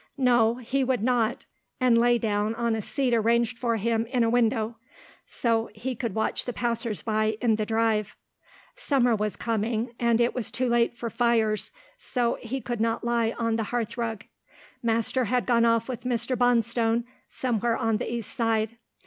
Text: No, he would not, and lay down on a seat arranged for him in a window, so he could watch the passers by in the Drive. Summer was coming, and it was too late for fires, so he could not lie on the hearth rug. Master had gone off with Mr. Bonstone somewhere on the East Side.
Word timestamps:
No, 0.17 0.55
he 0.55 0.83
would 0.83 1.03
not, 1.03 1.45
and 1.79 1.95
lay 1.95 2.17
down 2.17 2.55
on 2.55 2.73
a 2.73 2.81
seat 2.81 3.13
arranged 3.13 3.59
for 3.59 3.75
him 3.75 4.07
in 4.07 4.23
a 4.23 4.31
window, 4.31 4.77
so 5.27 5.69
he 5.75 5.93
could 5.93 6.15
watch 6.15 6.45
the 6.45 6.53
passers 6.53 7.03
by 7.03 7.37
in 7.39 7.53
the 7.53 7.67
Drive. 7.67 8.17
Summer 8.75 9.15
was 9.15 9.35
coming, 9.35 9.93
and 9.99 10.19
it 10.19 10.33
was 10.33 10.49
too 10.49 10.67
late 10.67 10.97
for 10.97 11.11
fires, 11.11 11.71
so 11.99 12.39
he 12.41 12.61
could 12.61 12.81
not 12.81 13.03
lie 13.03 13.35
on 13.37 13.57
the 13.57 13.65
hearth 13.69 13.95
rug. 13.95 14.25
Master 14.81 15.25
had 15.25 15.45
gone 15.45 15.65
off 15.65 15.87
with 15.87 16.01
Mr. 16.01 16.35
Bonstone 16.35 17.03
somewhere 17.29 17.77
on 17.77 17.97
the 17.97 18.11
East 18.11 18.33
Side. 18.33 18.79